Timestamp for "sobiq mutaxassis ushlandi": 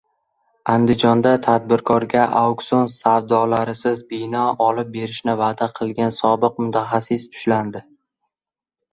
6.21-7.83